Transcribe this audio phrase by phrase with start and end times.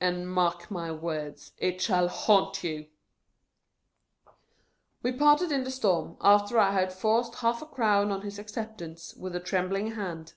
[0.00, 2.86] AND, MARK MY WORDS, IT SHALL HAUNT YOU!"
[5.02, 9.16] We parted in the storm, after I had forced half a crown on his acceptance,
[9.16, 10.34] with a trembling hand.